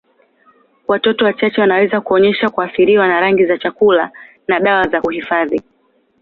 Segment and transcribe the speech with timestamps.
[0.87, 4.11] Watoto wachache wanaweza kuonyesha kuathiriwa na rangi za chakula
[4.47, 5.61] na dawa za kuhifadhi.